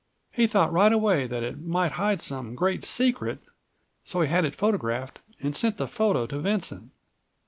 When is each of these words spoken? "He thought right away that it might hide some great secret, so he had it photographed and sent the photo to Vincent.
"He 0.31 0.47
thought 0.47 0.73
right 0.73 0.91
away 0.91 1.27
that 1.27 1.43
it 1.43 1.61
might 1.61 1.91
hide 1.91 2.23
some 2.23 2.55
great 2.55 2.83
secret, 2.85 3.39
so 4.03 4.21
he 4.21 4.27
had 4.27 4.45
it 4.45 4.55
photographed 4.55 5.19
and 5.39 5.55
sent 5.55 5.77
the 5.77 5.87
photo 5.87 6.25
to 6.25 6.39
Vincent. 6.39 6.89